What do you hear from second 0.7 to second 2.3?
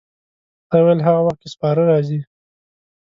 ویل هغه وخت کې سپاره راځي.